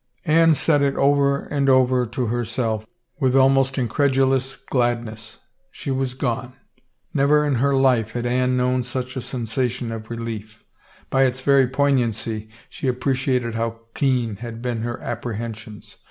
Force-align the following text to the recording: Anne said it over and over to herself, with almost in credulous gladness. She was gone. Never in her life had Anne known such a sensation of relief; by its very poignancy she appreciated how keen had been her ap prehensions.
Anne 0.25 0.55
said 0.55 0.81
it 0.81 0.95
over 0.95 1.43
and 1.51 1.69
over 1.69 2.07
to 2.07 2.25
herself, 2.25 2.87
with 3.19 3.35
almost 3.35 3.77
in 3.77 3.87
credulous 3.87 4.55
gladness. 4.55 5.41
She 5.69 5.91
was 5.91 6.15
gone. 6.15 6.53
Never 7.13 7.45
in 7.45 7.53
her 7.61 7.75
life 7.75 8.13
had 8.13 8.25
Anne 8.25 8.57
known 8.57 8.81
such 8.81 9.15
a 9.15 9.21
sensation 9.21 9.91
of 9.91 10.09
relief; 10.09 10.63
by 11.11 11.25
its 11.25 11.41
very 11.41 11.67
poignancy 11.67 12.49
she 12.67 12.87
appreciated 12.87 13.53
how 13.53 13.81
keen 13.93 14.37
had 14.37 14.59
been 14.59 14.81
her 14.81 14.99
ap 15.03 15.21
prehensions. 15.21 15.97